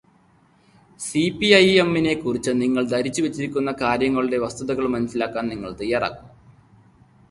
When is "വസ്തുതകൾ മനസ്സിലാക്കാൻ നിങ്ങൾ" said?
4.37-5.73